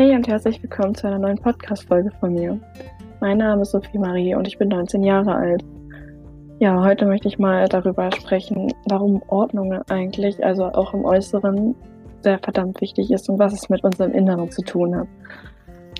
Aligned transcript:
Hey 0.00 0.16
und 0.16 0.26
herzlich 0.28 0.62
willkommen 0.62 0.94
zu 0.94 1.08
einer 1.08 1.18
neuen 1.18 1.36
Podcast-Folge 1.36 2.10
von 2.20 2.32
mir. 2.32 2.58
Mein 3.20 3.36
Name 3.36 3.60
ist 3.60 3.72
Sophie 3.72 3.98
Marie 3.98 4.34
und 4.34 4.48
ich 4.48 4.56
bin 4.56 4.68
19 4.68 5.02
Jahre 5.02 5.34
alt. 5.34 5.62
Ja, 6.58 6.82
heute 6.82 7.04
möchte 7.04 7.28
ich 7.28 7.38
mal 7.38 7.68
darüber 7.68 8.10
sprechen, 8.10 8.72
warum 8.88 9.22
Ordnung 9.28 9.74
eigentlich, 9.90 10.42
also 10.42 10.64
auch 10.64 10.94
im 10.94 11.04
Äußeren, 11.04 11.74
sehr 12.22 12.38
verdammt 12.38 12.80
wichtig 12.80 13.10
ist 13.10 13.28
und 13.28 13.38
was 13.38 13.52
es 13.52 13.68
mit 13.68 13.84
unserem 13.84 14.12
Inneren 14.12 14.50
zu 14.50 14.62
tun 14.62 14.96
hat. 14.96 15.06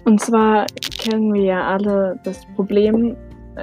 Und 0.06 0.19
zwar 0.19 0.64
kennen 0.98 1.34
wir 1.34 1.42
ja 1.42 1.66
alle 1.66 2.19
das 2.24 2.41
Problem, 2.56 3.19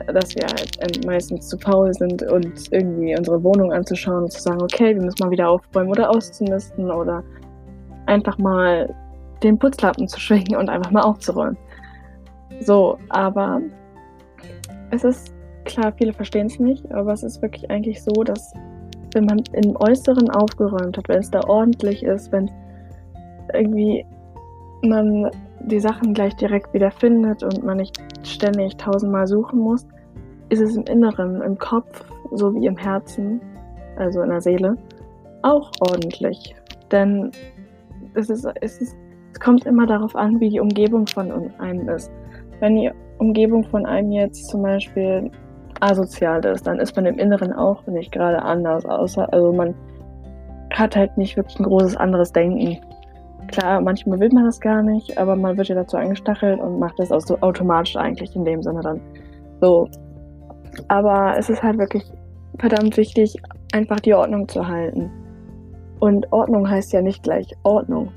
dass 0.05 0.35
wir 0.35 0.45
halt 0.45 1.03
meistens 1.03 1.47
zu 1.47 1.57
faul 1.57 1.91
sind, 1.95 2.21
uns 2.31 2.71
irgendwie 2.71 3.17
unsere 3.17 3.43
Wohnung 3.43 3.73
anzuschauen 3.73 4.25
und 4.25 4.31
zu 4.31 4.43
sagen, 4.43 4.61
okay, 4.61 4.93
wir 4.93 5.01
müssen 5.01 5.17
mal 5.19 5.31
wieder 5.31 5.49
aufräumen 5.49 5.89
oder 5.89 6.11
auszumisten 6.11 6.91
oder 6.91 7.23
einfach 8.05 8.37
mal 8.37 8.87
den 9.43 9.57
Putzlappen 9.57 10.07
zu 10.07 10.19
schwingen 10.19 10.55
und 10.55 10.69
einfach 10.69 10.91
mal 10.91 11.01
aufzuräumen. 11.01 11.57
So, 12.61 12.97
aber 13.09 13.61
es 14.91 15.03
ist 15.03 15.33
klar, 15.65 15.93
viele 15.97 16.13
verstehen 16.13 16.47
es 16.47 16.59
nicht, 16.59 16.89
aber 16.91 17.13
es 17.13 17.23
ist 17.23 17.41
wirklich 17.41 17.69
eigentlich 17.69 18.01
so, 18.01 18.23
dass 18.23 18.53
wenn 19.13 19.25
man 19.25 19.43
im 19.53 19.75
Äußeren 19.75 20.29
aufgeräumt 20.29 20.97
hat, 20.97 21.07
wenn 21.07 21.19
es 21.19 21.31
da 21.31 21.41
ordentlich 21.47 22.03
ist, 22.03 22.31
wenn 22.31 22.49
irgendwie 23.53 24.05
man 24.83 25.31
die 25.61 25.79
Sachen 25.79 26.13
gleich 26.13 26.35
direkt 26.35 26.73
wieder 26.73 26.91
findet 26.91 27.43
und 27.43 27.63
man 27.63 27.77
nicht 27.77 27.97
ständig 28.23 28.77
tausendmal 28.77 29.27
suchen 29.27 29.59
muss, 29.59 29.85
ist 30.49 30.61
es 30.61 30.77
im 30.77 30.83
Inneren, 30.83 31.41
im 31.41 31.57
Kopf 31.57 32.05
sowie 32.31 32.67
im 32.67 32.77
Herzen, 32.77 33.41
also 33.97 34.21
in 34.21 34.29
der 34.29 34.41
Seele, 34.41 34.77
auch 35.41 35.71
ordentlich. 35.79 36.55
Denn 36.91 37.31
es, 38.13 38.29
ist, 38.29 38.47
es, 38.61 38.81
ist, 38.81 38.95
es 39.37 39.39
kommt 39.39 39.67
immer 39.67 39.85
darauf 39.85 40.15
an, 40.15 40.39
wie 40.39 40.49
die 40.49 40.59
Umgebung 40.59 41.05
von 41.05 41.31
einem 41.59 41.87
ist. 41.89 42.11
Wenn 42.59 42.75
die 42.75 42.89
Umgebung 43.19 43.63
von 43.65 43.85
einem 43.85 44.11
jetzt 44.11 44.47
zum 44.47 44.63
Beispiel 44.63 45.29
asozial 45.79 46.43
ist, 46.43 46.65
dann 46.65 46.79
ist 46.79 46.95
man 46.95 47.05
im 47.05 47.19
Inneren 47.19 47.53
auch 47.53 47.85
nicht 47.85 48.11
gerade 48.11 48.41
anders. 48.41 48.83
Außer, 48.87 49.31
also 49.31 49.53
man 49.53 49.75
hat 50.71 50.95
halt 50.95 51.15
nicht 51.19 51.37
wirklich 51.37 51.59
ein 51.59 51.65
großes 51.65 51.95
anderes 51.97 52.31
Denken. 52.31 52.79
Klar, 53.49 53.79
manchmal 53.79 54.19
will 54.19 54.31
man 54.33 54.45
das 54.45 54.59
gar 54.59 54.81
nicht, 54.81 55.15
aber 55.19 55.35
man 55.35 55.55
wird 55.55 55.67
ja 55.67 55.75
dazu 55.75 55.97
angestachelt 55.97 56.59
und 56.59 56.79
macht 56.79 56.97
das 56.97 57.11
auch 57.11 57.21
so 57.21 57.37
automatisch 57.41 57.95
eigentlich 57.95 58.35
in 58.35 58.43
dem 58.43 58.63
Sinne 58.63 58.81
dann. 58.81 58.99
So. 59.61 59.87
Aber 60.87 61.35
es 61.37 61.47
ist 61.47 61.61
halt 61.61 61.77
wirklich 61.77 62.11
verdammt 62.57 62.97
wichtig, 62.97 63.39
einfach 63.71 63.99
die 63.99 64.15
Ordnung 64.15 64.47
zu 64.47 64.67
halten. 64.67 65.11
Und 65.99 66.31
Ordnung 66.33 66.67
heißt 66.67 66.91
ja 66.91 67.03
nicht 67.03 67.21
gleich 67.21 67.55
Ordnung. 67.61 68.09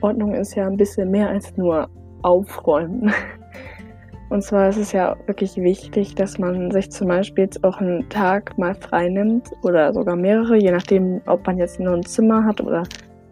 Ordnung 0.00 0.34
ist 0.34 0.54
ja 0.54 0.66
ein 0.66 0.76
bisschen 0.76 1.10
mehr 1.10 1.28
als 1.28 1.56
nur 1.56 1.88
aufräumen. 2.22 3.12
Und 4.28 4.42
zwar 4.42 4.68
ist 4.68 4.76
es 4.76 4.90
ja 4.90 5.16
wirklich 5.26 5.56
wichtig, 5.56 6.16
dass 6.16 6.38
man 6.38 6.72
sich 6.72 6.90
zum 6.90 7.06
Beispiel 7.08 7.44
jetzt 7.44 7.62
auch 7.62 7.80
einen 7.80 8.08
Tag 8.08 8.58
mal 8.58 8.74
frei 8.74 9.08
nimmt 9.08 9.50
oder 9.62 9.92
sogar 9.92 10.16
mehrere, 10.16 10.56
je 10.56 10.72
nachdem, 10.72 11.20
ob 11.26 11.46
man 11.46 11.58
jetzt 11.58 11.78
nur 11.78 11.94
ein 11.94 12.04
Zimmer 12.04 12.44
hat 12.44 12.60
oder 12.60 12.82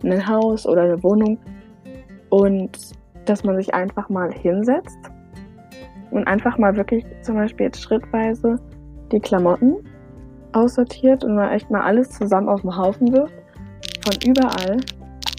ein 0.05 0.29
Haus 0.29 0.67
oder 0.67 0.83
eine 0.83 1.03
Wohnung. 1.03 1.39
Und 2.31 2.79
dass 3.25 3.43
man 3.43 3.57
sich 3.57 3.75
einfach 3.75 4.09
mal 4.09 4.33
hinsetzt 4.33 4.99
und 6.13 6.27
einfach 6.29 6.59
mal 6.59 6.77
wirklich 6.77 7.05
zum 7.23 7.35
Beispiel 7.35 7.67
jetzt 7.67 7.83
schrittweise 7.83 8.61
die 9.11 9.19
Klamotten 9.19 9.77
aussortiert 10.53 11.25
und 11.25 11.35
mal 11.35 11.53
echt 11.53 11.71
mal 11.71 11.83
alles 11.83 12.11
zusammen 12.11 12.49
auf 12.49 12.61
den 12.61 12.77
Haufen 12.77 13.13
wirft. 13.13 13.35
Von 14.05 14.31
überall. 14.31 14.77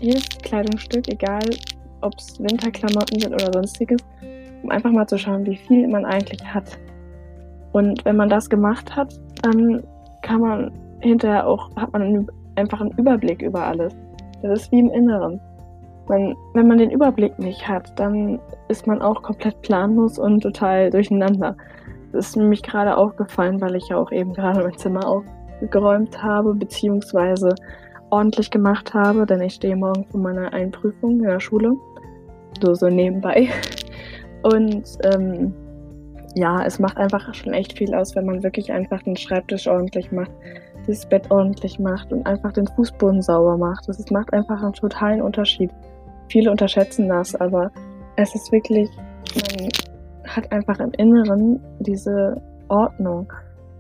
Jedes 0.02 0.28
Kleidungsstück, 0.44 1.08
egal 1.08 1.44
ob 2.02 2.14
es 2.18 2.40
Winterklamotten 2.40 3.20
sind 3.20 3.34
oder 3.34 3.52
sonstiges, 3.54 4.02
um 4.64 4.70
einfach 4.70 4.92
mal 4.92 5.08
zu 5.08 5.18
schauen, 5.18 5.46
wie 5.46 5.56
viel 5.56 5.88
man 5.88 6.06
eigentlich 6.06 6.44
hat. 6.46 6.78
Und 7.72 8.04
wenn 8.06 8.16
man 8.16 8.30
das 8.30 8.50
gemacht 8.50 8.96
hat, 8.96 9.14
dann 9.42 9.84
kann 10.22 10.42
man 10.42 10.72
hinterher 11.02 11.46
auch, 11.48 11.76
hat 11.76 11.92
man 11.94 12.28
einfach 12.56 12.82
einen 12.82 12.92
Überblick 12.92 13.42
über 13.42 13.66
alles. 13.66 13.96
Das 14.42 14.62
ist 14.62 14.72
wie 14.72 14.80
im 14.80 14.92
Inneren. 14.92 15.40
Man, 16.08 16.36
wenn 16.54 16.68
man 16.68 16.78
den 16.78 16.92
Überblick 16.92 17.38
nicht 17.40 17.68
hat, 17.68 17.98
dann 18.00 18.40
ist 18.68 18.86
man 18.86 19.02
auch 19.02 19.22
komplett 19.24 19.60
planlos 19.62 20.20
und 20.20 20.42
total 20.42 20.90
durcheinander. 20.90 21.56
Das 22.12 22.28
ist 22.28 22.38
nämlich 22.38 22.62
gerade 22.62 22.96
aufgefallen, 22.96 23.60
weil 23.60 23.76
ich 23.76 23.90
ja 23.90 23.98
auch 23.98 24.12
eben 24.12 24.34
gerade 24.34 24.62
mein 24.62 24.78
Zimmer 24.78 25.06
aufgeräumt 25.08 26.22
habe, 26.22 26.54
beziehungsweise 26.54 27.56
ordentlich 28.10 28.52
gemacht 28.52 28.94
habe, 28.94 29.26
denn 29.26 29.42
ich 29.42 29.56
stehe 29.56 29.76
morgen 29.76 30.06
vor 30.06 30.20
meiner 30.20 30.54
Einprüfung 30.54 31.20
in 31.20 31.24
der 31.24 31.40
Schule. 31.40 31.76
So, 32.62 32.74
so 32.76 32.88
nebenbei. 32.88 33.50
Und 34.44 34.86
ähm, 35.04 35.54
ja, 36.36 36.66
es 36.66 36.80
macht 36.80 36.98
einfach 36.98 37.34
schon 37.34 37.54
echt 37.54 37.78
viel 37.78 37.96
aus, 37.96 38.16
wenn 38.16 38.26
man 38.26 38.44
wirklich 38.44 38.72
einfach 38.72 39.02
den 39.04 39.16
Schreibtisch 39.16 39.68
ordentlich 39.68 40.12
macht, 40.12 40.32
das 40.86 41.08
Bett 41.08 41.32
ordentlich 41.32 41.80
macht 41.80 42.12
und 42.12 42.28
einfach 42.28 42.52
den 42.52 42.68
Fußboden 42.68 43.22
sauber 43.22 43.58
macht. 43.58 43.88
Das 43.88 44.12
macht 44.12 44.34
einfach 44.34 44.62
einen 44.62 44.74
totalen 44.74 45.22
Unterschied. 45.22 45.72
Viele 46.30 46.52
unterschätzen 46.52 47.08
das, 47.08 47.36
aber 47.36 47.72
es 48.18 48.36
ist 48.36 48.52
wirklich, 48.52 48.90
man 49.34 49.70
hat 50.28 50.52
einfach 50.52 50.80
im 50.80 50.92
Inneren 50.92 51.60
diese 51.80 52.42
Ordnung. 52.68 53.32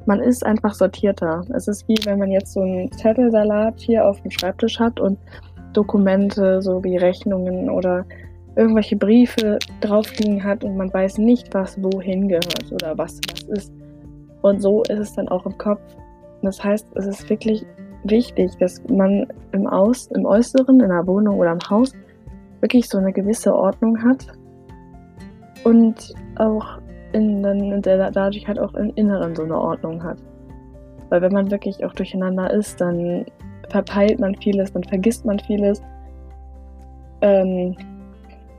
Man 0.05 0.19
ist 0.19 0.45
einfach 0.45 0.73
sortierter. 0.73 1.43
Es 1.53 1.67
ist 1.67 1.88
wie 1.88 1.97
wenn 2.05 2.19
man 2.19 2.31
jetzt 2.31 2.53
so 2.53 2.61
einen 2.61 2.91
Zettelsalat 2.91 3.79
hier 3.79 4.07
auf 4.07 4.21
dem 4.21 4.31
Schreibtisch 4.31 4.79
hat 4.79 4.99
und 4.99 5.17
Dokumente, 5.73 6.61
so 6.61 6.83
wie 6.83 6.97
Rechnungen 6.97 7.69
oder 7.69 8.05
irgendwelche 8.55 8.95
Briefe 8.95 9.59
drauf 9.81 10.07
liegen 10.17 10.43
hat 10.43 10.63
und 10.63 10.77
man 10.77 10.93
weiß 10.93 11.17
nicht, 11.17 11.53
was 11.53 11.81
wohin 11.81 12.29
gehört 12.29 12.71
oder 12.71 12.97
was 12.97 13.19
was 13.29 13.43
ist. 13.43 13.73
Und 14.41 14.61
so 14.61 14.83
ist 14.83 14.99
es 14.99 15.13
dann 15.13 15.27
auch 15.27 15.45
im 15.45 15.57
Kopf. 15.57 15.81
Das 16.41 16.63
heißt, 16.63 16.87
es 16.95 17.07
ist 17.07 17.29
wirklich 17.29 17.66
wichtig, 18.03 18.51
dass 18.59 18.81
man 18.87 19.27
im 19.51 19.67
Aus, 19.67 20.07
im 20.13 20.25
Äußeren, 20.25 20.79
in 20.79 20.89
der 20.89 21.07
Wohnung 21.07 21.39
oder 21.39 21.51
im 21.51 21.69
Haus 21.69 21.91
wirklich 22.61 22.87
so 22.87 22.99
eine 22.99 23.11
gewisse 23.11 23.53
Ordnung 23.53 24.01
hat 24.03 24.27
und 25.63 26.13
auch 26.35 26.79
in, 27.16 27.44
in 27.46 27.81
der, 27.81 28.12
dadurch 28.12 28.48
halt 28.48 28.59
auch 28.59 28.74
im 28.74 28.92
Inneren 28.96 29.36
so 29.36 29.44
eine 29.44 29.58
Ordnung 29.58 30.03
hat. 30.03 30.18
Weil 31.09 31.22
wenn 31.22 31.31
man 31.31 31.50
wirklich 31.50 31.84
auch 31.86 31.94
durcheinander 31.94 32.52
ist, 32.52 32.81
dann 32.81 33.26
verpeilt 33.70 34.20
man 34.20 34.36
vieles, 34.36 34.74
dann 34.74 34.84
vergisst 34.84 35.26
man 35.26 35.40
vieles. 35.40 35.81
Ähm, 37.22 37.76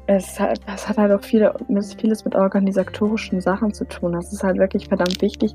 es 0.07 0.39
hat, 0.39 0.61
es 0.73 0.89
hat 0.89 0.99
halt 0.99 1.13
auch 1.13 1.23
viele, 1.23 1.53
vieles 1.99 2.25
mit 2.25 2.35
organisatorischen 2.35 3.41
Sachen 3.41 3.73
zu 3.75 3.85
tun. 3.85 4.13
Das 4.13 4.33
ist 4.33 4.43
halt 4.43 4.59
wirklich 4.59 4.89
verdammt 4.89 5.21
wichtig, 5.21 5.55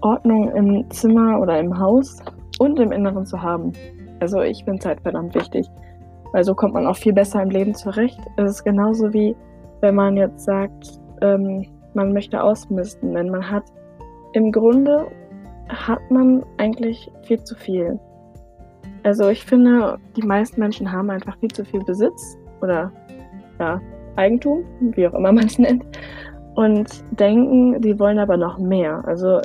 Ordnung 0.00 0.50
im 0.54 0.90
Zimmer 0.90 1.40
oder 1.40 1.60
im 1.60 1.78
Haus 1.78 2.18
und 2.58 2.78
im 2.80 2.90
Inneren 2.90 3.26
zu 3.26 3.40
haben. 3.40 3.72
Also 4.20 4.40
ich 4.40 4.64
finde 4.64 4.80
es 4.80 4.86
halt 4.86 5.00
verdammt 5.02 5.34
wichtig, 5.34 5.66
weil 6.32 6.42
so 6.42 6.54
kommt 6.54 6.74
man 6.74 6.86
auch 6.86 6.96
viel 6.96 7.12
besser 7.12 7.42
im 7.42 7.50
Leben 7.50 7.74
zurecht. 7.74 8.18
Es 8.36 8.50
ist 8.50 8.64
genauso 8.64 9.12
wie, 9.12 9.36
wenn 9.80 9.94
man 9.94 10.16
jetzt 10.16 10.44
sagt, 10.44 10.98
ähm, 11.20 11.66
man 11.94 12.12
möchte 12.12 12.42
ausmisten, 12.42 13.14
denn 13.14 13.30
man 13.30 13.50
hat 13.50 13.64
im 14.32 14.52
Grunde 14.52 15.10
hat 15.68 16.10
man 16.10 16.44
eigentlich 16.58 17.10
viel 17.22 17.42
zu 17.42 17.54
viel. 17.54 17.98
Also 19.02 19.28
ich 19.28 19.44
finde, 19.44 19.98
die 20.16 20.22
meisten 20.22 20.60
Menschen 20.60 20.90
haben 20.90 21.10
einfach 21.10 21.38
viel 21.38 21.50
zu 21.50 21.64
viel 21.64 21.82
Besitz 21.84 22.36
oder 22.60 22.92
ja, 23.58 23.80
Eigentum, 24.16 24.64
wie 24.80 25.06
auch 25.06 25.14
immer 25.14 25.32
man 25.32 25.46
es 25.46 25.58
nennt, 25.58 25.84
und 26.54 26.88
denken, 27.18 27.80
die 27.80 27.98
wollen 27.98 28.18
aber 28.18 28.36
noch 28.36 28.58
mehr. 28.58 29.02
Also 29.06 29.40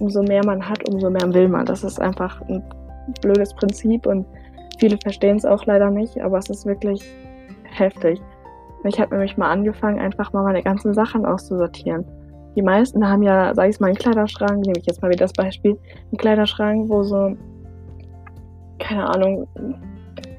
umso 0.00 0.22
mehr 0.22 0.44
man 0.44 0.66
hat, 0.68 0.88
umso 0.88 1.10
mehr 1.10 1.32
will 1.32 1.48
man. 1.48 1.66
Das 1.66 1.82
ist 1.82 2.00
einfach 2.00 2.40
ein 2.42 2.62
blödes 3.20 3.54
Prinzip 3.54 4.06
und 4.06 4.26
viele 4.78 4.96
verstehen 4.98 5.36
es 5.36 5.44
auch 5.44 5.64
leider 5.66 5.90
nicht, 5.90 6.20
aber 6.20 6.38
es 6.38 6.50
ist 6.50 6.66
wirklich 6.66 7.02
heftig. 7.64 8.20
Ich 8.84 9.00
habe 9.00 9.14
nämlich 9.14 9.36
mal 9.36 9.50
angefangen, 9.50 10.00
einfach 10.00 10.32
mal 10.32 10.42
meine 10.42 10.62
ganzen 10.62 10.92
Sachen 10.92 11.24
auszusortieren. 11.24 12.04
Die 12.56 12.62
meisten 12.62 13.08
haben 13.08 13.22
ja, 13.22 13.54
sag 13.54 13.70
ich 13.70 13.80
mal, 13.80 13.86
einen 13.86 13.96
Kleiderschrank, 13.96 14.66
nehme 14.66 14.78
ich 14.78 14.86
jetzt 14.86 15.00
mal 15.00 15.10
wieder 15.10 15.24
das 15.24 15.32
Beispiel, 15.32 15.78
einen 16.10 16.18
Kleiderschrank, 16.18 16.88
wo 16.90 17.02
so, 17.02 17.36
keine 18.78 19.08
Ahnung, 19.08 19.46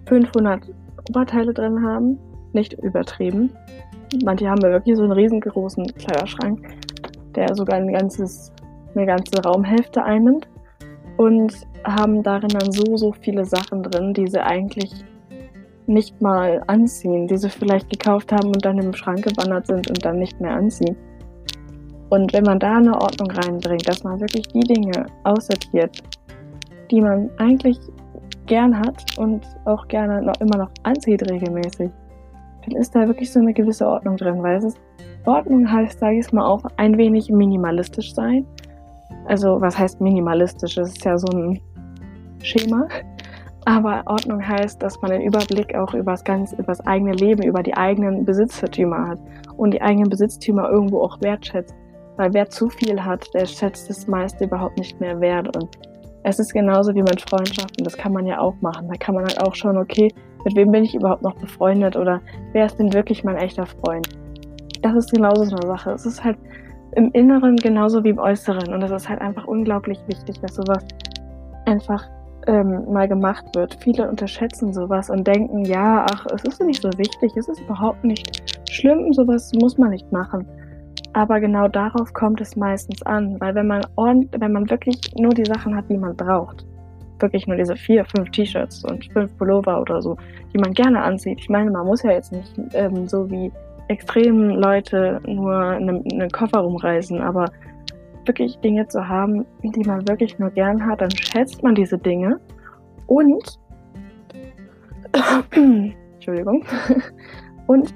500 0.05 0.61
Oberteile 1.09 1.53
drin 1.53 1.81
haben 1.81 2.19
nicht 2.53 2.73
übertrieben. 2.73 3.51
Manche 4.23 4.49
haben 4.49 4.61
ja 4.61 4.69
wirklich 4.69 4.95
so 4.95 5.03
einen 5.03 5.11
riesengroßen 5.11 5.85
Kleiderschrank, 5.95 6.59
der 7.35 7.55
sogar 7.55 7.77
ein 7.77 7.91
ganzes, 7.91 8.51
eine 8.95 9.05
ganze 9.05 9.41
Raumhälfte 9.41 10.03
einnimmt. 10.03 10.47
Und 11.17 11.53
haben 11.83 12.23
darin 12.23 12.49
dann 12.49 12.71
so, 12.71 12.97
so 12.97 13.11
viele 13.11 13.45
Sachen 13.45 13.83
drin, 13.83 14.13
die 14.13 14.27
sie 14.27 14.43
eigentlich 14.43 15.05
nicht 15.87 16.21
mal 16.21 16.63
anziehen, 16.67 17.27
die 17.27 17.37
sie 17.37 17.49
vielleicht 17.49 17.89
gekauft 17.89 18.31
haben 18.31 18.47
und 18.47 18.63
dann 18.63 18.77
im 18.77 18.93
Schrank 18.93 19.23
gewandert 19.23 19.67
sind 19.67 19.87
und 19.89 20.03
dann 20.03 20.19
nicht 20.19 20.39
mehr 20.39 20.53
anziehen. 20.53 20.95
Und 22.09 22.31
wenn 22.33 22.43
man 22.43 22.59
da 22.59 22.77
eine 22.77 22.93
Ordnung 22.93 23.31
reinbringt, 23.31 23.87
dass 23.87 24.03
man 24.03 24.19
wirklich 24.19 24.47
die 24.49 24.59
Dinge 24.59 25.07
aussortiert, 25.23 26.03
die 26.91 27.01
man 27.01 27.29
eigentlich 27.37 27.79
gern 28.45 28.77
hat 28.77 29.17
und 29.17 29.45
auch 29.65 29.87
gerne 29.87 30.21
noch 30.21 30.39
immer 30.39 30.57
noch 30.57 30.69
anzieht 30.83 31.29
regelmäßig, 31.29 31.89
dann 32.65 32.75
ist 32.77 32.95
da 32.95 33.07
wirklich 33.07 33.31
so 33.31 33.39
eine 33.39 33.53
gewisse 33.53 33.87
Ordnung 33.87 34.17
drin, 34.17 34.41
weil 34.43 34.57
es 34.57 34.65
ist, 34.65 34.81
Ordnung 35.25 35.69
heißt, 35.71 35.99
sage 35.99 36.19
ich 36.19 36.25
es 36.25 36.33
mal, 36.33 36.45
auch 36.45 36.63
ein 36.77 36.97
wenig 36.97 37.29
minimalistisch 37.29 38.13
sein. 38.13 38.45
Also 39.25 39.59
was 39.61 39.77
heißt 39.77 40.01
minimalistisch? 40.01 40.75
Das 40.75 40.89
ist 40.89 41.03
ja 41.05 41.17
so 41.17 41.27
ein 41.27 41.59
Schema. 42.41 42.87
Aber 43.65 44.03
Ordnung 44.05 44.45
heißt, 44.45 44.83
dass 44.83 45.01
man 45.01 45.11
den 45.11 45.21
Überblick 45.21 45.73
auch 45.75 45.93
über 45.93 46.11
das, 46.11 46.23
ganze, 46.23 46.55
über 46.55 46.67
das 46.67 46.85
eigene 46.85 47.13
Leben, 47.13 47.43
über 47.43 47.63
die 47.63 47.75
eigenen 47.75 48.25
Besitztümer 48.25 49.07
hat 49.07 49.19
und 49.55 49.73
die 49.73 49.81
eigenen 49.81 50.09
Besitztümer 50.09 50.69
irgendwo 50.69 51.01
auch 51.01 51.21
wertschätzt. 51.21 51.73
Weil 52.17 52.33
wer 52.33 52.49
zu 52.49 52.69
viel 52.69 53.03
hat, 53.03 53.33
der 53.33 53.45
schätzt 53.45 53.89
das 53.89 54.07
meiste 54.07 54.43
überhaupt 54.43 54.77
nicht 54.77 54.99
mehr 54.99 55.19
wert. 55.21 55.55
Und 55.55 55.69
es 56.23 56.39
ist 56.39 56.53
genauso 56.53 56.93
wie 56.93 57.01
mit 57.01 57.21
Freundschaften, 57.21 57.83
das 57.83 57.97
kann 57.97 58.13
man 58.13 58.25
ja 58.25 58.39
auch 58.39 58.55
machen. 58.61 58.87
Da 58.89 58.95
kann 58.95 59.15
man 59.15 59.23
halt 59.23 59.41
auch 59.41 59.55
schauen, 59.55 59.77
okay, 59.77 60.13
mit 60.43 60.55
wem 60.55 60.71
bin 60.71 60.83
ich 60.83 60.93
überhaupt 60.93 61.21
noch 61.21 61.35
befreundet 61.35 61.95
oder 61.95 62.21
wer 62.51 62.65
ist 62.65 62.77
denn 62.77 62.93
wirklich 62.93 63.23
mein 63.23 63.37
echter 63.37 63.65
Freund? 63.65 64.09
Das 64.81 64.95
ist 64.95 65.11
genauso 65.11 65.45
so 65.45 65.55
eine 65.55 65.67
Sache. 65.67 65.91
Es 65.91 66.05
ist 66.05 66.23
halt 66.23 66.37
im 66.95 67.11
Inneren 67.13 67.55
genauso 67.55 68.03
wie 68.03 68.09
im 68.09 68.19
Äußeren. 68.19 68.73
Und 68.73 68.81
es 68.83 68.91
ist 68.91 69.07
halt 69.07 69.21
einfach 69.21 69.47
unglaublich 69.47 69.99
wichtig, 70.07 70.39
dass 70.41 70.55
sowas 70.55 70.83
einfach 71.65 72.09
ähm, 72.47 72.91
mal 72.91 73.07
gemacht 73.07 73.45
wird. 73.55 73.77
Viele 73.81 74.09
unterschätzen 74.09 74.73
sowas 74.73 75.09
und 75.09 75.25
denken, 75.25 75.65
ja, 75.65 76.05
ach, 76.11 76.25
es 76.33 76.43
ist 76.43 76.61
nicht 76.61 76.81
so 76.81 76.89
wichtig, 76.97 77.31
es 77.35 77.47
ist 77.47 77.61
überhaupt 77.61 78.03
nicht 78.03 78.59
schlimm, 78.69 79.13
sowas 79.13 79.51
muss 79.59 79.77
man 79.77 79.91
nicht 79.91 80.11
machen. 80.11 80.45
Aber 81.13 81.39
genau 81.39 81.67
darauf 81.67 82.11
kommt 82.13 82.41
es 82.41 82.55
meistens 82.55 83.03
an, 83.03 83.39
weil 83.39 83.53
wenn 83.55 83.67
man 83.67 83.85
ordentlich, 83.95 84.41
wenn 84.41 84.51
man 84.51 84.69
wirklich 84.69 84.99
nur 85.15 85.33
die 85.33 85.45
Sachen 85.45 85.75
hat, 85.75 85.85
die 85.89 85.97
man 85.97 86.15
braucht, 86.15 86.65
wirklich 87.19 87.45
nur 87.45 87.55
diese 87.55 87.75
vier, 87.75 88.03
fünf 88.05 88.31
T-Shirts 88.31 88.83
und 88.85 89.05
fünf 89.13 89.35
Pullover 89.37 89.79
oder 89.79 90.01
so, 90.01 90.17
die 90.53 90.57
man 90.57 90.73
gerne 90.73 91.01
anzieht. 91.01 91.39
Ich 91.39 91.49
meine, 91.49 91.69
man 91.69 91.85
muss 91.85 92.03
ja 92.03 92.11
jetzt 92.11 92.31
nicht 92.31 92.53
ähm, 92.73 93.07
so 93.07 93.29
wie 93.29 93.51
extrem 93.89 94.49
Leute 94.49 95.21
nur 95.25 95.55
einen, 95.55 96.03
einen 96.11 96.29
Koffer 96.29 96.59
rumreißen, 96.59 97.21
aber 97.21 97.45
wirklich 98.25 98.57
Dinge 98.59 98.87
zu 98.87 99.07
haben, 99.07 99.45
die 99.63 99.83
man 99.83 100.07
wirklich 100.07 100.39
nur 100.39 100.49
gern 100.51 100.85
hat, 100.85 101.01
dann 101.01 101.11
schätzt 101.11 101.63
man 101.63 101.75
diese 101.75 101.97
Dinge 101.97 102.39
und 103.07 103.59
Entschuldigung 106.13 106.65
und 107.67 107.93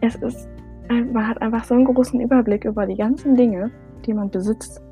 es 0.00 0.16
ist 0.16 0.48
man 0.88 1.26
hat 1.26 1.40
einfach 1.40 1.64
so 1.64 1.74
einen 1.74 1.86
großen 1.86 2.20
Überblick 2.20 2.64
über 2.64 2.86
die 2.86 2.96
ganzen 2.96 3.34
Dinge, 3.36 3.70
die 4.04 4.12
man 4.12 4.30
besitzt. 4.30 4.82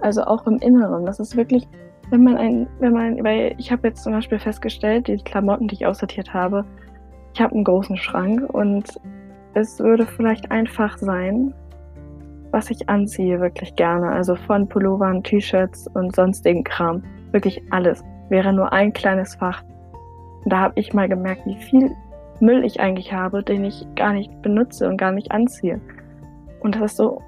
Also 0.00 0.22
auch 0.22 0.46
im 0.46 0.58
Inneren. 0.58 1.04
Das 1.06 1.20
ist 1.20 1.36
wirklich, 1.36 1.68
wenn 2.10 2.24
man 2.24 2.36
ein, 2.36 2.66
wenn 2.80 2.92
man, 2.92 3.22
weil 3.22 3.54
ich 3.58 3.70
habe 3.70 3.88
jetzt 3.88 4.02
zum 4.02 4.12
Beispiel 4.12 4.38
festgestellt, 4.38 5.06
die 5.08 5.16
Klamotten, 5.18 5.68
die 5.68 5.74
ich 5.74 5.86
aussortiert 5.86 6.32
habe, 6.32 6.64
ich 7.34 7.40
habe 7.40 7.54
einen 7.54 7.64
großen 7.64 7.96
Schrank 7.96 8.52
und 8.52 8.84
es 9.54 9.78
würde 9.78 10.06
vielleicht 10.06 10.50
einfach 10.50 10.98
sein, 10.98 11.54
was 12.52 12.70
ich 12.70 12.88
anziehe, 12.88 13.40
wirklich 13.40 13.74
gerne. 13.76 14.12
Also 14.12 14.36
von 14.36 14.68
Pullovern, 14.68 15.22
T-Shirts 15.22 15.88
und 15.94 16.14
sonstigen 16.14 16.62
Kram. 16.62 17.02
Wirklich 17.32 17.62
alles. 17.70 18.04
Wäre 18.28 18.52
nur 18.52 18.72
ein 18.72 18.92
kleines 18.92 19.34
Fach. 19.34 19.62
Und 20.44 20.52
da 20.52 20.58
habe 20.58 20.74
ich 20.78 20.92
mal 20.92 21.08
gemerkt, 21.08 21.46
wie 21.46 21.56
viel 21.56 21.90
Müll 22.40 22.64
ich 22.64 22.80
eigentlich 22.80 23.12
habe, 23.12 23.42
den 23.42 23.64
ich 23.64 23.86
gar 23.96 24.12
nicht 24.12 24.42
benutze 24.42 24.88
und 24.88 24.96
gar 24.96 25.12
nicht 25.12 25.32
anziehe. 25.32 25.80
Und 26.60 26.76
das 26.76 26.92
ist 26.92 26.96
so 26.96 27.22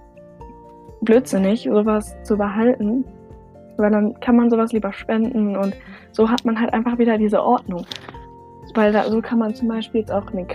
blödsinnig, 1.03 1.69
sowas 1.71 2.17
zu 2.23 2.37
behalten, 2.37 3.05
weil 3.77 3.91
dann 3.91 4.19
kann 4.21 4.37
man 4.37 4.51
sowas 4.51 4.73
lieber 4.73 4.93
spenden 4.93 5.57
und 5.57 5.75
so 6.13 6.31
hat 6.31 6.45
man 6.45 6.61
halt 6.61 6.73
einfach 6.73 6.99
wieder 6.99 7.19
diese 7.19 7.43
Ordnung. 7.43 7.87
Weil 8.75 8.93
da, 8.93 9.05
so 9.05 9.21
kann 9.21 9.39
man 9.39 9.55
zum 9.55 9.69
Beispiel 9.69 10.01
jetzt 10.01 10.13
auch 10.13 10.27
den 10.31 10.47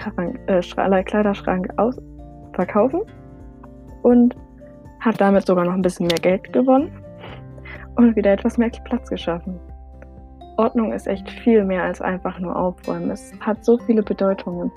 äh, 0.47 1.03
Kleiderschrank 1.03 1.69
aus 1.77 1.97
verkaufen 2.53 3.01
und 4.01 4.35
hat 4.99 5.19
damit 5.19 5.45
sogar 5.45 5.65
noch 5.65 5.73
ein 5.73 5.81
bisschen 5.81 6.07
mehr 6.07 6.19
Geld 6.19 6.51
gewonnen 6.53 6.91
und 7.95 8.15
wieder 8.15 8.31
etwas 8.31 8.57
mehr 8.57 8.71
Platz 8.83 9.09
geschaffen. 9.09 9.59
Ordnung 10.57 10.91
ist 10.91 11.07
echt 11.07 11.29
viel 11.29 11.63
mehr 11.63 11.83
als 11.83 12.01
einfach 12.01 12.37
nur 12.39 12.55
aufräumen. 12.55 13.11
Es 13.11 13.31
hat 13.39 13.63
so 13.63 13.77
viele 13.77 14.03
Bedeutungen. 14.03 14.71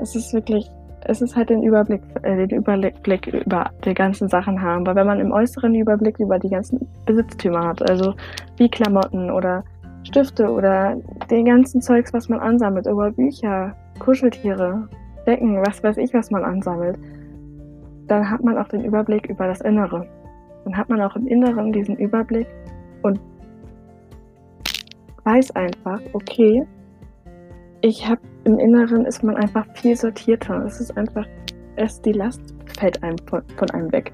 Es 0.00 0.14
ist 0.14 0.32
wirklich, 0.32 0.70
es 1.06 1.20
ist 1.20 1.34
halt 1.34 1.50
den 1.50 1.64
Überblick, 1.64 2.02
äh, 2.22 2.46
den 2.46 2.58
Überblick 2.58 3.26
über 3.26 3.70
die 3.84 3.94
ganzen 3.94 4.28
Sachen 4.28 4.62
haben. 4.62 4.86
Weil 4.86 4.94
wenn 4.94 5.06
man 5.08 5.18
im 5.18 5.32
äußeren 5.32 5.74
Überblick 5.74 6.20
über 6.20 6.38
die 6.38 6.50
ganzen 6.50 6.86
Besitztümer 7.04 7.66
hat, 7.66 7.90
also 7.90 8.14
wie 8.58 8.68
Klamotten 8.68 9.30
oder 9.30 9.64
Stifte 10.04 10.48
oder 10.48 10.96
den 11.30 11.46
ganzen 11.46 11.80
Zeugs, 11.80 12.12
was 12.12 12.28
man 12.28 12.38
ansammelt, 12.38 12.86
über 12.86 13.10
Bücher, 13.10 13.74
Kuscheltiere, 13.98 14.88
Decken, 15.26 15.60
was 15.66 15.82
weiß 15.82 15.96
ich, 15.96 16.14
was 16.14 16.30
man 16.30 16.44
ansammelt, 16.44 16.96
dann 18.06 18.30
hat 18.30 18.42
man 18.42 18.58
auch 18.58 18.68
den 18.68 18.84
Überblick 18.84 19.26
über 19.28 19.46
das 19.46 19.60
Innere. 19.60 20.06
Dann 20.64 20.76
hat 20.76 20.88
man 20.88 21.00
auch 21.00 21.16
im 21.16 21.26
Inneren 21.26 21.72
diesen 21.72 21.96
Überblick 21.96 22.46
und 23.02 23.20
weiß 25.24 25.52
einfach, 25.52 26.00
okay, 26.12 26.66
ich 27.80 28.08
habe 28.08 28.20
im 28.44 28.58
Inneren 28.58 29.04
ist 29.04 29.22
man 29.22 29.36
einfach 29.36 29.66
viel 29.74 29.96
sortierter. 29.96 30.64
Es 30.64 30.80
ist 30.80 30.96
einfach, 30.96 31.26
es 31.76 32.00
die 32.02 32.12
Last 32.12 32.40
fällt 32.78 33.02
einem 33.02 33.18
von, 33.28 33.42
von 33.56 33.70
einem 33.70 33.92
weg. 33.92 34.12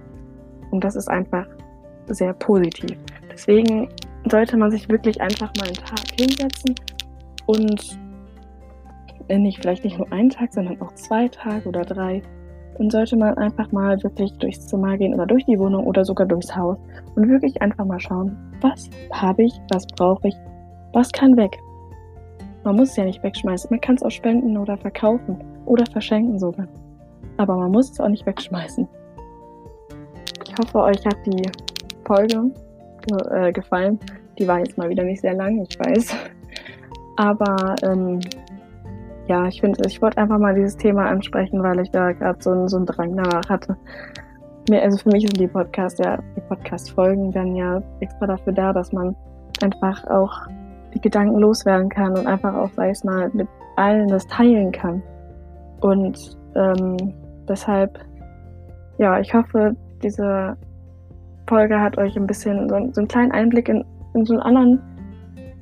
Und 0.71 0.85
das 0.85 0.97
ist 0.97 1.09
einfach 1.09 1.47
sehr 2.07 2.33
positiv. 2.35 2.99
Deswegen 3.31 3.89
sollte 4.31 4.57
man 4.57 4.71
sich 4.71 4.89
wirklich 4.89 5.21
einfach 5.21 5.53
mal 5.57 5.67
einen 5.67 5.75
Tag 5.75 6.01
hinsetzen 6.19 6.75
und 7.47 7.99
nicht 9.29 9.61
vielleicht 9.61 9.85
nicht 9.85 9.99
nur 9.99 10.11
einen 10.13 10.31
Tag, 10.31 10.53
sondern 10.53 10.81
auch 10.81 10.93
zwei 10.95 11.29
Tage 11.29 11.69
oder 11.69 11.83
drei. 11.83 12.23
Und 12.79 12.93
sollte 12.93 13.17
man 13.17 13.37
einfach 13.39 13.73
mal 13.73 14.01
wirklich 14.03 14.33
durchs 14.39 14.67
Zimmer 14.69 14.97
gehen 14.97 15.15
oder 15.15 15.27
durch 15.27 15.45
die 15.47 15.59
Wohnung 15.59 15.85
oder 15.85 16.05
sogar 16.05 16.27
durchs 16.27 16.55
Haus 16.55 16.79
und 17.17 17.29
wirklich 17.29 17.61
einfach 17.61 17.85
mal 17.85 17.99
schauen, 17.99 18.37
was 18.61 18.89
habe 19.13 19.45
ich, 19.45 19.61
was 19.73 19.87
brauche 19.87 20.29
ich, 20.29 20.37
was 20.93 21.11
kann 21.11 21.37
weg? 21.37 21.59
Man 22.65 22.77
muss 22.77 22.91
es 22.91 22.97
ja 22.97 23.05
nicht 23.05 23.23
wegschmeißen. 23.23 23.69
Man 23.71 23.81
kann 23.81 23.97
es 23.97 24.03
auch 24.03 24.11
spenden 24.11 24.57
oder 24.57 24.77
verkaufen 24.77 25.39
oder 25.67 25.85
verschenken 25.87 26.39
sogar. 26.39 26.69
Aber 27.37 27.57
man 27.57 27.71
muss 27.71 27.91
es 27.91 28.01
auch 28.01 28.09
nicht 28.09 28.27
wegschmeißen. 28.27 28.87
Ich 30.47 30.55
hoffe, 30.59 30.79
euch 30.83 31.05
hat 31.07 31.17
die 31.27 31.43
Folge 32.05 32.51
äh, 33.31 33.53
gefallen. 33.53 33.99
Die 34.39 34.47
war 34.47 34.59
jetzt 34.59 34.77
mal 34.77 34.89
wieder 34.89 35.05
nicht 35.05 35.21
sehr 35.21 35.35
lang, 35.35 35.61
ich 35.63 35.79
weiß. 35.79 36.15
Aber 37.17 37.75
ähm, 37.83 38.21
ja, 39.29 39.47
ich 39.47 39.61
finde, 39.61 39.83
ich 39.87 40.01
wollte 40.01 40.19
einfach 40.19 40.39
mal 40.39 40.55
dieses 40.55 40.77
Thema 40.77 41.07
ansprechen, 41.07 41.63
weil 41.63 41.81
ich 41.81 41.91
da 41.91 42.13
gerade 42.13 42.43
so, 42.43 42.67
so 42.67 42.79
einen 42.79 42.87
Drang 42.87 43.15
danach 43.15 43.49
hatte. 43.49 43.77
Mir, 44.71 44.83
also 44.83 44.99
für 44.99 45.11
mich 45.11 45.23
sind 45.23 45.39
die 45.39 45.47
Podcast, 45.47 45.99
ja, 45.99 46.19
die 46.37 46.41
Podcast-Folgen 46.41 47.31
dann 47.33 47.55
ja 47.55 47.83
extra 48.01 48.27
dafür 48.27 48.53
da, 48.53 48.73
dass 48.73 48.93
man 48.93 49.15
einfach 49.63 50.05
auch 50.09 50.33
die 50.95 51.01
Gedanken 51.01 51.39
loswerden 51.39 51.89
kann 51.91 52.17
und 52.17 52.27
einfach 52.27 52.55
auch, 52.55 52.71
sag 52.75 52.91
ich 52.91 53.05
mal, 53.05 53.31
mit 53.35 53.49
allen 53.77 54.09
das 54.09 54.27
teilen 54.27 54.73
kann. 54.73 55.03
Und 55.81 56.37
ähm, 56.55 56.97
deshalb, 57.49 57.99
ja, 58.99 59.21
ich 59.21 59.33
hoffe, 59.35 59.77
diese 60.03 60.57
Folge 61.49 61.79
hat 61.79 61.99
euch 61.99 62.17
ein 62.17 62.27
bisschen 62.27 62.69
so, 62.69 62.77
so 62.93 63.01
einen 63.01 63.09
kleinen 63.09 63.33
Einblick 63.33 63.69
in, 63.69 63.85
in 64.15 64.25
so 64.25 64.35
einen 64.35 64.43
anderen 64.43 64.81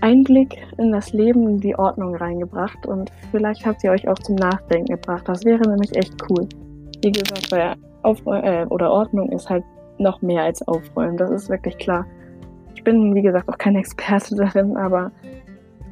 Einblick 0.07 0.57
in 0.79 0.93
das 0.93 1.13
Leben, 1.13 1.49
in 1.49 1.61
die 1.61 1.77
Ordnung 1.77 2.15
reingebracht 2.15 2.87
und 2.87 3.11
vielleicht 3.31 3.67
hat 3.67 3.81
sie 3.81 3.91
euch 3.91 4.09
auch 4.09 4.19
zum 4.19 4.37
Nachdenken 4.37 4.95
gebracht. 4.95 5.25
Das 5.27 5.45
wäre 5.45 5.69
nämlich 5.69 5.97
echt 5.97 6.15
cool. 6.29 6.49
Wie 7.03 7.13
gesagt, 7.13 7.51
weil 7.51 7.75
Aufräumen 8.03 8.45
äh, 8.45 8.67
oder 8.69 8.91
Ordnung 8.91 9.31
ist 9.33 9.51
halt 9.51 9.65
noch 9.99 10.23
mehr 10.23 10.43
als 10.43 10.67
Aufräumen, 10.67 11.17
das 11.17 11.31
ist 11.31 11.49
wirklich 11.49 11.79
klar 11.79 12.07
bin, 12.87 13.15
wie 13.15 13.23
gesagt, 13.23 13.49
auch 13.49 13.59
kein 13.59 13.77
Experte 13.77 14.35
darin, 14.37 14.79
aber 14.79 15.11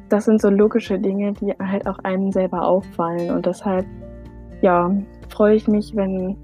das 0.09 0.25
sind 0.25 0.41
so 0.41 0.49
logische 0.49 0.97
Dinge, 0.97 1.33
die 1.33 1.53
halt 1.59 1.85
auch 1.87 1.99
einem 1.99 2.31
selber 2.31 2.65
auffallen. 2.65 3.29
Und 3.29 3.45
deshalb, 3.45 3.85
ja, 4.61 4.91
freue 5.29 5.55
ich 5.55 5.67
mich, 5.67 5.95
wenn 5.95 6.37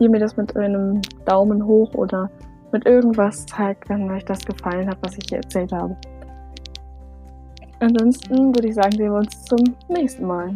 ihr 0.00 0.10
mir 0.10 0.20
das 0.20 0.36
mit 0.36 0.56
einem 0.56 1.00
Daumen 1.24 1.64
hoch 1.64 1.94
oder 1.94 2.30
mit 2.72 2.86
irgendwas 2.86 3.46
zeigt, 3.46 3.88
wenn 3.88 4.10
euch 4.10 4.24
das 4.24 4.44
gefallen 4.44 4.88
hat, 4.88 4.98
was 5.00 5.16
ich 5.16 5.24
hier 5.28 5.38
erzählt 5.38 5.72
habe. 5.72 5.96
Ansonsten 7.80 8.54
würde 8.54 8.68
ich 8.68 8.74
sagen, 8.74 8.92
sehen 8.92 9.12
wir 9.12 9.18
uns 9.18 9.44
zum 9.44 9.62
nächsten 9.88 10.26
Mal. 10.26 10.54